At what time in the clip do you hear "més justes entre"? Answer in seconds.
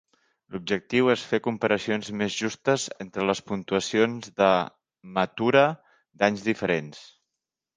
2.21-3.27